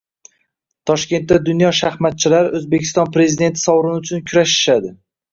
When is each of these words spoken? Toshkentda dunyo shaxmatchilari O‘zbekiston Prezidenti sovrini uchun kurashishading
Toshkentda 0.89 1.35
dunyo 1.49 1.67
shaxmatchilari 1.79 2.49
O‘zbekiston 2.59 3.11
Prezidenti 3.17 3.61
sovrini 3.65 3.99
uchun 4.05 4.23
kurashishading 4.31 4.97